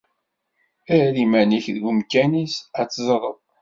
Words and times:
Err 0.97 1.13
iman-ik 1.23 1.65
deg 1.75 1.83
umkan-is, 1.89 2.55
ad 2.79 2.87
teẓreḍ. 2.89 3.35